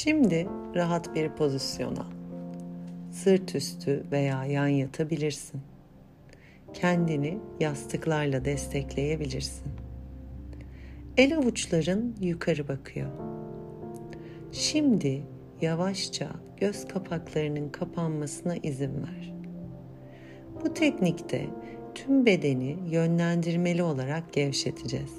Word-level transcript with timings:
Şimdi 0.00 0.48
rahat 0.74 1.14
bir 1.14 1.28
pozisyon 1.28 1.96
al. 1.96 2.10
Sırt 3.10 3.54
üstü 3.54 4.04
veya 4.12 4.44
yan 4.44 4.66
yatabilirsin. 4.66 5.60
Kendini 6.74 7.38
yastıklarla 7.60 8.44
destekleyebilirsin. 8.44 9.66
El 11.16 11.36
avuçların 11.36 12.16
yukarı 12.20 12.68
bakıyor. 12.68 13.10
Şimdi 14.52 15.22
yavaşça 15.60 16.28
göz 16.56 16.88
kapaklarının 16.88 17.68
kapanmasına 17.68 18.56
izin 18.56 19.02
ver. 19.02 19.34
Bu 20.64 20.74
teknikte 20.74 21.46
tüm 21.94 22.26
bedeni 22.26 22.76
yönlendirmeli 22.90 23.82
olarak 23.82 24.32
gevşeteceğiz 24.32 25.12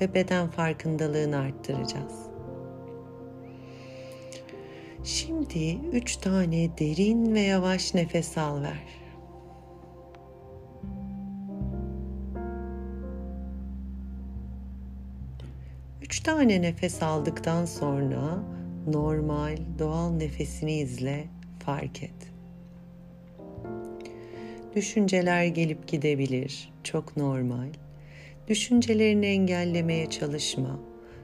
ve 0.00 0.14
beden 0.14 0.50
farkındalığını 0.50 1.36
arttıracağız. 1.36 2.25
Şimdi 5.06 5.78
üç 5.92 6.16
tane 6.16 6.78
derin 6.78 7.34
ve 7.34 7.40
yavaş 7.40 7.94
nefes 7.94 8.38
al 8.38 8.62
ver. 8.62 8.86
Üç 16.02 16.20
tane 16.20 16.62
nefes 16.62 17.02
aldıktan 17.02 17.64
sonra 17.64 18.42
normal, 18.86 19.56
doğal 19.78 20.10
nefesini 20.10 20.72
izle, 20.72 21.24
fark 21.58 22.02
et. 22.02 22.32
Düşünceler 24.76 25.44
gelip 25.44 25.88
gidebilir, 25.88 26.72
çok 26.84 27.16
normal. 27.16 27.68
Düşüncelerini 28.48 29.26
engellemeye 29.26 30.10
çalışma. 30.10 30.80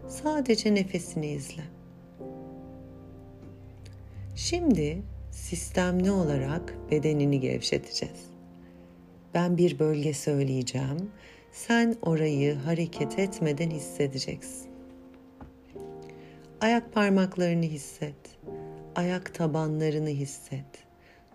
Sadece 0.09 0.75
nefesini 0.75 1.27
izle. 1.27 1.82
Şimdi 4.35 5.03
sistemli 5.31 6.11
olarak 6.11 6.75
bedenini 6.91 7.41
gevşeteceğiz. 7.41 8.27
Ben 9.35 9.57
bir 9.57 9.79
bölge 9.79 10.15
söyleyeceğim. 10.15 11.11
Sen 11.53 11.97
orayı 12.03 12.55
hareket 12.55 13.19
etmeden 13.19 13.71
hissedeceksin. 13.71 14.71
Ayak 16.61 16.93
parmaklarını 16.93 17.65
hisset. 17.65 18.15
Ayak 18.97 19.35
tabanlarını 19.35 20.09
hisset. 20.09 20.85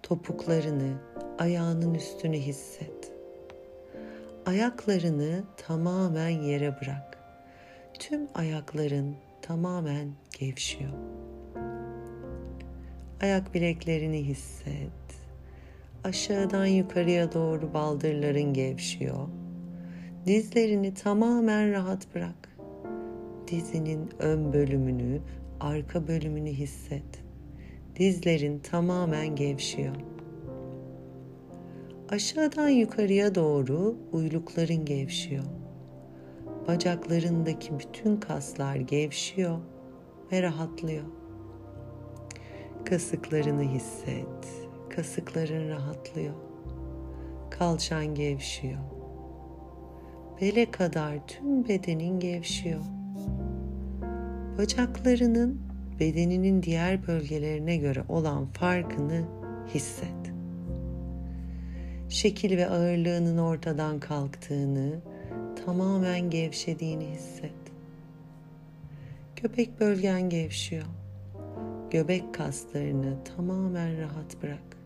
Topuklarını, 0.03 0.97
ayağının 1.39 1.93
üstünü 1.93 2.37
hisset. 2.37 3.11
Ayaklarını 4.45 5.43
tamamen 5.57 6.29
yere 6.29 6.75
bırak. 6.81 7.17
Tüm 7.99 8.27
ayakların 8.35 9.15
tamamen 9.41 10.11
gevşiyor. 10.39 11.26
Ayak 13.21 13.53
bileklerini 13.53 14.23
hisset. 14.23 14.91
Aşağıdan 16.03 16.65
yukarıya 16.65 17.33
doğru 17.33 17.73
baldırların 17.73 18.53
gevşiyor. 18.53 19.27
Dizlerini 20.25 20.93
tamamen 20.93 21.71
rahat 21.71 22.15
bırak. 22.15 22.57
Dizinin 23.47 24.09
ön 24.19 24.53
bölümünü, 24.53 25.19
arka 25.59 26.07
bölümünü 26.07 26.49
hisset. 26.49 27.23
Dizlerin 27.95 28.59
tamamen 28.59 29.35
gevşiyor. 29.35 29.95
Aşağıdan 32.09 32.69
yukarıya 32.69 33.35
doğru 33.35 33.97
uylukların 34.11 34.85
gevşiyor. 34.85 35.43
Bacaklarındaki 36.67 37.79
bütün 37.79 38.17
kaslar 38.17 38.75
gevşiyor 38.75 39.59
ve 40.31 40.41
rahatlıyor. 40.41 41.26
Kasıklarını 42.89 43.63
hisset. 43.63 44.67
Kasıkların 44.89 45.69
rahatlıyor. 45.69 46.33
Kalçan 47.49 48.15
gevşiyor. 48.15 48.79
Bele 50.41 50.71
kadar 50.71 51.27
tüm 51.27 51.67
bedenin 51.67 52.19
gevşiyor. 52.19 52.79
Bacaklarının 54.57 55.61
bedeninin 55.99 56.63
diğer 56.63 57.07
bölgelerine 57.07 57.77
göre 57.77 58.03
olan 58.09 58.45
farkını 58.45 59.25
hisset. 59.73 60.33
Şekil 62.09 62.57
ve 62.57 62.69
ağırlığının 62.69 63.37
ortadan 63.37 63.99
kalktığını, 63.99 64.99
tamamen 65.65 66.29
gevşediğini 66.29 67.05
hisset. 67.05 67.51
Göbek 69.35 69.79
bölgen 69.79 70.29
gevşiyor. 70.29 71.06
Göbek 71.91 72.33
kaslarını 72.33 73.23
tamamen 73.23 74.01
rahat 74.01 74.43
bırak. 74.43 74.77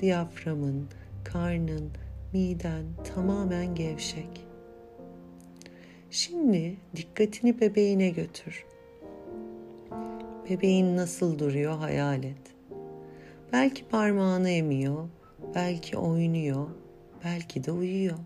Diyaframın, 0.00 0.88
karnın, 1.24 1.90
miden 2.32 2.84
tamamen 3.14 3.74
gevşek. 3.74 4.46
Şimdi 6.10 6.76
dikkatini 6.96 7.60
bebeğine 7.60 8.10
götür. 8.10 8.64
Bebeğin 10.50 10.96
nasıl 10.96 11.38
duruyor 11.38 11.78
hayal 11.78 12.24
et. 12.24 12.54
Belki 13.52 13.88
parmağını 13.88 14.50
emiyor, 14.50 15.08
belki 15.54 15.96
oynuyor, 15.98 16.66
belki 17.24 17.64
de 17.64 17.72
uyuyor. 17.72 18.18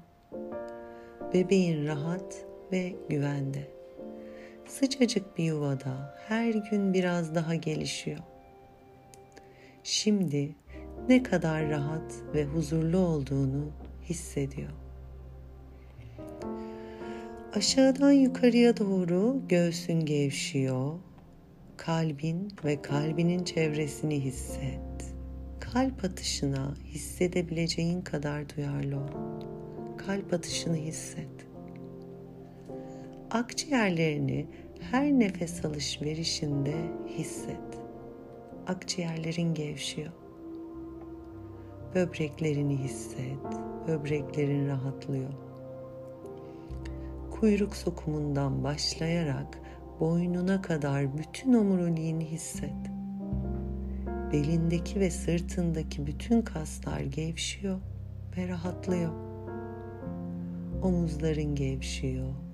Bebeğin 1.34 1.86
rahat 1.86 2.46
ve 2.72 2.94
güvende. 3.08 3.75
Sıcacık 4.66 5.38
bir 5.38 5.44
yuvada 5.44 6.16
her 6.28 6.54
gün 6.54 6.94
biraz 6.94 7.34
daha 7.34 7.54
gelişiyor. 7.54 8.18
Şimdi 9.82 10.54
ne 11.08 11.22
kadar 11.22 11.68
rahat 11.68 12.14
ve 12.34 12.44
huzurlu 12.44 12.98
olduğunu 12.98 13.70
hissediyor. 14.04 14.70
Aşağıdan 17.54 18.12
yukarıya 18.12 18.76
doğru 18.76 19.42
göğsün 19.48 20.00
gevşiyor. 20.00 20.92
Kalbin 21.76 22.52
ve 22.64 22.82
kalbinin 22.82 23.44
çevresini 23.44 24.20
hisset. 24.20 25.14
Kalp 25.60 26.04
atışına 26.04 26.74
hissedebileceğin 26.84 28.02
kadar 28.02 28.56
duyarlı 28.56 28.96
ol. 28.96 29.10
Kalp 29.96 30.32
atışını 30.32 30.76
hisset. 30.76 31.35
Akciğerlerini 33.30 34.46
her 34.90 35.12
nefes 35.12 35.64
alışverişinde 35.64 36.74
hisset. 37.08 37.78
Akciğerlerin 38.66 39.54
gevşiyor. 39.54 40.12
Böbreklerini 41.94 42.76
hisset. 42.76 43.38
Böbreklerin 43.88 44.68
rahatlıyor. 44.68 45.32
Kuyruk 47.30 47.76
sokumundan 47.76 48.64
başlayarak 48.64 49.60
boynuna 50.00 50.62
kadar 50.62 51.18
bütün 51.18 51.52
omuriliğini 51.52 52.24
hisset. 52.24 52.90
Belindeki 54.32 55.00
ve 55.00 55.10
sırtındaki 55.10 56.06
bütün 56.06 56.42
kaslar 56.42 57.00
gevşiyor 57.00 57.78
ve 58.36 58.48
rahatlıyor. 58.48 59.12
Omuzların 60.82 61.54
gevşiyor. 61.54 62.45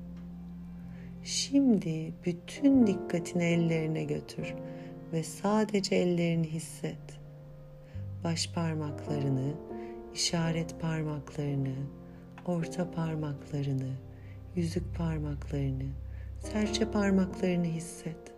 Şimdi 1.25 2.13
bütün 2.27 2.87
dikkatini 2.87 3.45
ellerine 3.45 4.05
götür 4.05 4.55
ve 5.13 5.23
sadece 5.23 5.97
ellerini 5.97 6.47
hisset. 6.47 7.21
Baş 8.25 8.51
parmaklarını, 8.55 9.55
işaret 10.15 10.81
parmaklarını, 10.81 11.75
orta 12.47 12.91
parmaklarını, 12.91 13.97
yüzük 14.57 14.97
parmaklarını, 14.97 15.89
serçe 16.39 16.91
parmaklarını 16.91 17.67
hisset. 17.67 18.35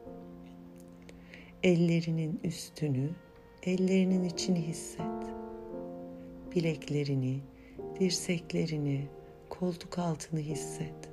Ellerinin 1.62 2.40
üstünü, 2.44 3.10
ellerinin 3.62 4.24
içini 4.24 4.62
hisset. 4.62 5.24
Bileklerini, 6.54 7.40
dirseklerini, 8.00 9.08
koltuk 9.50 9.98
altını 9.98 10.40
hisset. 10.40 11.03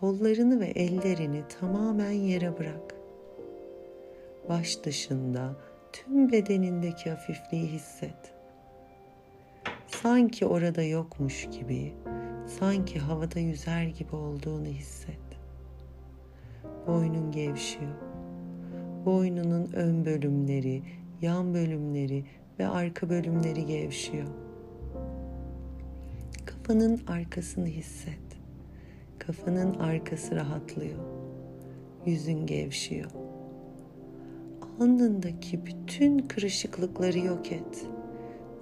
Kollarını 0.00 0.60
ve 0.60 0.66
ellerini 0.66 1.42
tamamen 1.60 2.10
yere 2.10 2.58
bırak. 2.58 2.94
Baş 4.48 4.84
dışında 4.84 5.56
tüm 5.92 6.32
bedenindeki 6.32 7.10
hafifliği 7.10 7.66
hisset. 7.66 8.34
Sanki 9.86 10.46
orada 10.46 10.82
yokmuş 10.82 11.48
gibi, 11.50 11.94
sanki 12.46 12.98
havada 12.98 13.40
yüzer 13.40 13.84
gibi 13.84 14.16
olduğunu 14.16 14.66
hisset. 14.66 15.26
Boynun 16.86 17.32
gevşiyor. 17.32 17.94
Boynunun 19.04 19.72
ön 19.72 20.04
bölümleri, 20.04 20.82
yan 21.22 21.54
bölümleri 21.54 22.24
ve 22.58 22.68
arka 22.68 23.08
bölümleri 23.10 23.66
gevşiyor. 23.66 24.28
Kafanın 26.46 27.00
arkasını 27.06 27.66
hisset. 27.66 28.25
Kafanın 29.26 29.74
arkası 29.74 30.36
rahatlıyor. 30.36 30.98
Yüzün 32.06 32.46
gevşiyor. 32.46 33.10
Alnındaki 34.80 35.66
bütün 35.66 36.18
kırışıklıkları 36.18 37.18
yok 37.18 37.52
et. 37.52 37.86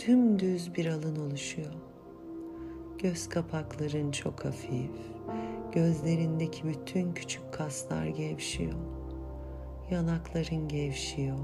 Dümdüz 0.06 0.74
bir 0.74 0.86
alın 0.86 1.16
oluşuyor. 1.16 1.72
Göz 2.98 3.28
kapakların 3.28 4.10
çok 4.10 4.44
hafif. 4.44 4.90
Gözlerindeki 5.72 6.68
bütün 6.68 7.12
küçük 7.12 7.52
kaslar 7.52 8.06
gevşiyor. 8.06 8.78
Yanakların 9.90 10.68
gevşiyor. 10.68 11.38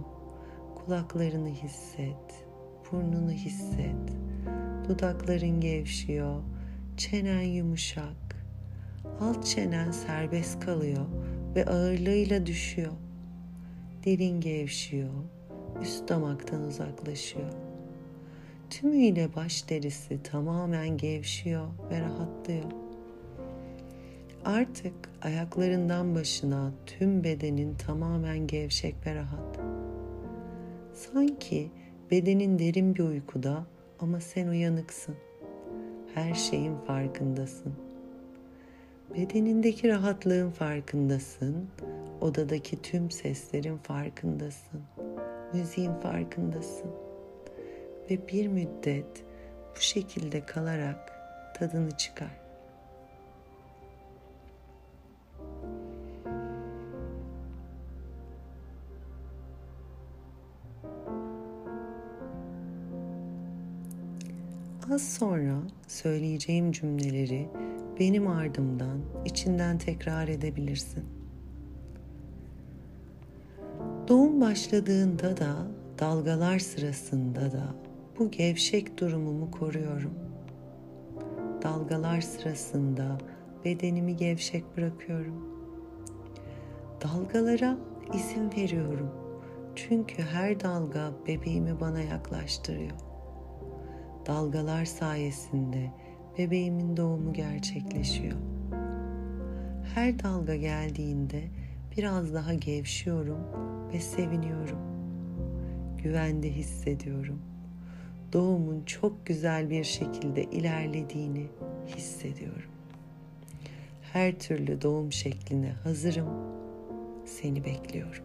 Kulaklarını 0.74 1.48
hisset. 1.48 2.46
Burnunu 2.92 3.30
hisset. 3.30 4.16
Dudakların 4.88 5.60
gevşiyor. 5.60 6.42
Çenen 6.96 7.42
yumuşak. 7.42 8.19
Alt 9.20 9.46
çenen 9.46 9.90
serbest 9.90 10.60
kalıyor 10.60 11.06
ve 11.54 11.66
ağırlığıyla 11.66 12.46
düşüyor. 12.46 12.92
Dilin 14.04 14.40
gevşiyor. 14.40 15.10
Üst 15.82 16.08
damaktan 16.08 16.62
uzaklaşıyor. 16.62 17.52
Tümüyle 18.70 19.34
baş 19.36 19.68
derisi 19.68 20.22
tamamen 20.22 20.96
gevşiyor 20.96 21.66
ve 21.90 22.00
rahatlıyor. 22.00 22.64
Artık 24.44 24.94
ayaklarından 25.22 26.14
başına 26.14 26.72
tüm 26.86 27.24
bedenin 27.24 27.74
tamamen 27.74 28.46
gevşek 28.46 28.94
ve 29.06 29.14
rahat. 29.14 29.60
Sanki 30.94 31.70
bedenin 32.10 32.58
derin 32.58 32.94
bir 32.94 33.02
uykuda 33.02 33.66
ama 33.98 34.20
sen 34.20 34.48
uyanıksın. 34.48 35.14
Her 36.14 36.34
şeyin 36.34 36.76
farkındasın. 36.86 37.89
Bedenindeki 39.14 39.88
rahatlığın 39.88 40.50
farkındasın. 40.50 41.68
Odadaki 42.20 42.82
tüm 42.82 43.10
seslerin 43.10 43.76
farkındasın. 43.76 44.80
Müziğin 45.52 45.94
farkındasın. 45.94 46.90
Ve 48.10 48.28
bir 48.28 48.46
müddet 48.46 49.24
bu 49.76 49.80
şekilde 49.80 50.46
kalarak 50.46 51.12
tadını 51.58 51.90
çıkar. 51.90 52.40
Az 64.92 65.14
sonra 65.14 65.56
söyleyeceğim 65.88 66.72
cümleleri 66.72 67.48
benim 68.00 68.26
ardımdan 68.26 69.00
içinden 69.24 69.78
tekrar 69.78 70.28
edebilirsin. 70.28 71.04
Doğum 74.08 74.40
başladığında 74.40 75.36
da 75.36 75.56
dalgalar 75.98 76.58
sırasında 76.58 77.52
da 77.52 77.74
bu 78.18 78.30
gevşek 78.30 79.00
durumumu 79.00 79.50
koruyorum. 79.50 80.14
Dalgalar 81.62 82.20
sırasında 82.20 83.18
bedenimi 83.64 84.16
gevşek 84.16 84.76
bırakıyorum. 84.76 85.46
Dalgalara 87.02 87.78
izin 88.14 88.52
veriyorum. 88.56 89.10
Çünkü 89.76 90.22
her 90.22 90.60
dalga 90.60 91.12
bebeğimi 91.26 91.80
bana 91.80 92.00
yaklaştırıyor 92.00 93.10
dalgalar 94.26 94.84
sayesinde 94.84 95.90
bebeğimin 96.40 96.96
doğumu 96.96 97.32
gerçekleşiyor. 97.32 98.36
Her 99.94 100.22
dalga 100.22 100.56
geldiğinde 100.56 101.42
biraz 101.96 102.34
daha 102.34 102.54
gevşiyorum 102.54 103.38
ve 103.92 104.00
seviniyorum. 104.00 104.78
Güvende 106.02 106.50
hissediyorum. 106.50 107.38
Doğumun 108.32 108.82
çok 108.84 109.26
güzel 109.26 109.70
bir 109.70 109.84
şekilde 109.84 110.44
ilerlediğini 110.44 111.46
hissediyorum. 111.86 112.70
Her 114.12 114.38
türlü 114.38 114.82
doğum 114.82 115.12
şekline 115.12 115.72
hazırım. 115.72 116.28
Seni 117.24 117.64
bekliyorum. 117.64 118.24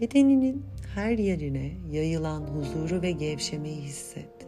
Bedeninin 0.00 0.64
her 0.94 1.18
yerine 1.18 1.70
yayılan 1.90 2.40
huzuru 2.40 3.02
ve 3.02 3.10
gevşemeyi 3.10 3.80
hisset. 3.82 4.47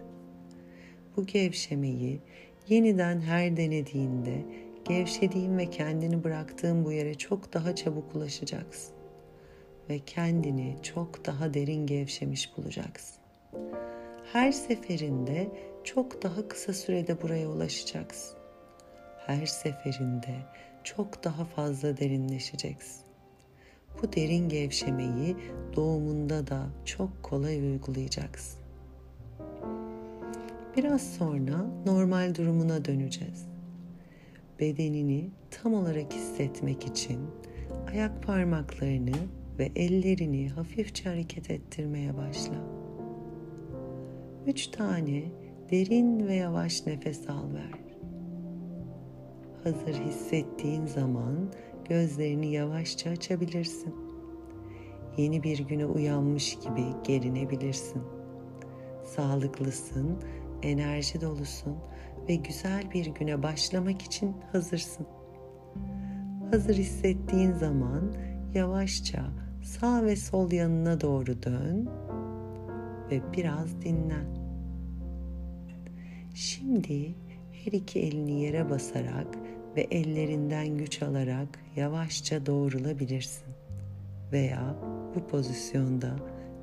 Bu 1.16 1.26
gevşemeyi 1.26 2.20
yeniden 2.68 3.20
her 3.20 3.56
denediğinde 3.56 4.44
gevşediğin 4.84 5.58
ve 5.58 5.70
kendini 5.70 6.24
bıraktığın 6.24 6.84
bu 6.84 6.92
yere 6.92 7.14
çok 7.14 7.52
daha 7.52 7.74
çabuk 7.74 8.16
ulaşacaksın 8.16 8.94
ve 9.90 9.98
kendini 9.98 10.76
çok 10.82 11.26
daha 11.26 11.54
derin 11.54 11.86
gevşemiş 11.86 12.56
bulacaksın. 12.56 13.20
Her 14.32 14.52
seferinde 14.52 15.48
çok 15.84 16.22
daha 16.22 16.48
kısa 16.48 16.72
sürede 16.72 17.22
buraya 17.22 17.48
ulaşacaksın. 17.48 18.38
Her 19.26 19.46
seferinde 19.46 20.34
çok 20.84 21.24
daha 21.24 21.44
fazla 21.44 21.96
derinleşeceksin. 21.96 23.02
Bu 24.02 24.12
derin 24.12 24.48
gevşemeyi 24.48 25.36
doğumunda 25.76 26.46
da 26.46 26.66
çok 26.84 27.22
kolay 27.22 27.60
uygulayacaksın. 27.60 28.59
Biraz 30.76 31.14
sonra 31.14 31.66
normal 31.86 32.34
durumuna 32.34 32.84
döneceğiz. 32.84 33.46
Bedenini 34.60 35.30
tam 35.50 35.74
olarak 35.74 36.12
hissetmek 36.12 36.86
için 36.86 37.20
ayak 37.88 38.22
parmaklarını 38.22 39.16
ve 39.58 39.72
ellerini 39.76 40.48
hafifçe 40.48 41.08
hareket 41.08 41.50
ettirmeye 41.50 42.16
başla. 42.16 42.54
Üç 44.46 44.66
tane 44.66 45.22
derin 45.70 46.26
ve 46.26 46.34
yavaş 46.34 46.86
nefes 46.86 47.30
al 47.30 47.54
ver. 47.54 47.80
Hazır 49.64 49.94
hissettiğin 49.94 50.86
zaman 50.86 51.52
gözlerini 51.88 52.52
yavaşça 52.52 53.10
açabilirsin. 53.10 53.94
Yeni 55.16 55.42
bir 55.42 55.58
güne 55.58 55.86
uyanmış 55.86 56.58
gibi 56.58 56.84
gerinebilirsin. 57.04 58.02
Sağlıklısın, 59.04 60.18
enerji 60.62 61.20
dolusun 61.20 61.76
ve 62.28 62.34
güzel 62.34 62.90
bir 62.90 63.06
güne 63.06 63.42
başlamak 63.42 64.02
için 64.02 64.36
hazırsın. 64.52 65.06
Hazır 66.50 66.74
hissettiğin 66.74 67.52
zaman 67.52 68.12
yavaşça 68.54 69.26
sağ 69.62 70.04
ve 70.04 70.16
sol 70.16 70.52
yanına 70.52 71.00
doğru 71.00 71.42
dön 71.42 71.88
ve 73.10 73.20
biraz 73.36 73.82
dinlen. 73.82 74.26
Şimdi 76.34 77.14
her 77.52 77.72
iki 77.72 78.00
elini 78.00 78.40
yere 78.40 78.70
basarak 78.70 79.26
ve 79.76 79.80
ellerinden 79.80 80.78
güç 80.78 81.02
alarak 81.02 81.48
yavaşça 81.76 82.46
doğrulabilirsin 82.46 83.48
veya 84.32 84.76
bu 85.14 85.26
pozisyonda 85.26 86.16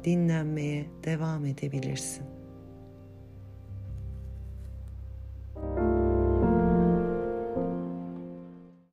dinlenmeye 0.04 0.86
devam 1.04 1.46
edebilirsin. 1.46 2.37